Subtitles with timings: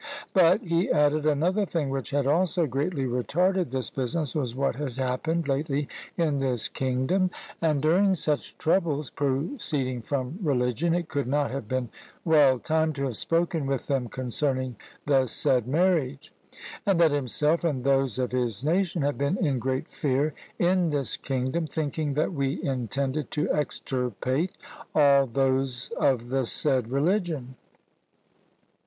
[0.33, 4.93] But, he added, another thing, which had also greatly retarded this business, was what had
[4.93, 7.29] happened lately in this kingdom;
[7.61, 11.89] and during such troubles, proceeding from religion, it could not have been
[12.25, 14.75] well timed to have spoken with them concerning
[15.05, 16.33] the said marriage;
[16.83, 21.15] and that himself and those of his nation had been in great fear in this
[21.15, 24.51] kingdom, thinking that we intended to extirpate
[24.95, 27.53] all those of the said religion.